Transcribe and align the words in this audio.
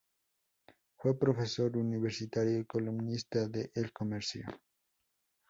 Fue 0.97 1.15
profesor 1.19 1.77
universitario 1.77 2.57
y 2.59 2.65
columnista 2.65 3.47
de 3.47 3.71
"El 3.75 3.93
Comercio". 3.93 4.47